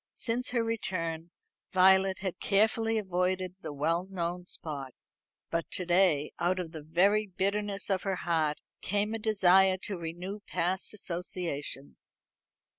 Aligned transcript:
Since 0.15 0.49
her 0.49 0.63
return 0.63 1.29
Violet 1.73 2.21
had 2.21 2.39
carefully 2.39 2.97
avoided 2.97 3.53
the 3.61 3.71
well 3.71 4.07
known 4.09 4.47
spot; 4.47 4.95
but 5.51 5.69
to 5.73 5.85
day, 5.85 6.31
out 6.39 6.57
of 6.57 6.71
the 6.71 6.81
very 6.81 7.27
bitterness 7.27 7.87
of 7.87 8.01
her 8.01 8.15
heart, 8.25 8.57
came 8.81 9.13
a 9.13 9.19
desire 9.19 9.77
to 9.83 9.99
renew 9.99 10.39
past 10.47 10.95
associations. 10.95 12.15